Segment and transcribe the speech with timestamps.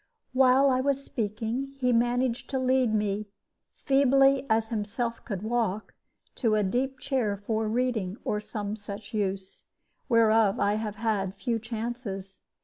[0.33, 3.27] While I was speaking he managed to lead me,
[3.85, 5.93] feebly as himself could walk,
[6.37, 9.67] to a deep chair for reading, or some such use,
[10.09, 12.41] whereof I have had few chances.